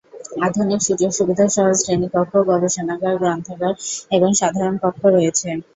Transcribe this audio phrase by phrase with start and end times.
[0.45, 3.73] আধুনিক সুযোগ সুবিধা সহ শ্রেণীকক্ষ, গবেষণাগার, গ্রন্থাগার
[4.11, 5.47] এবং সাধারণ কক্ষ রয়েছে।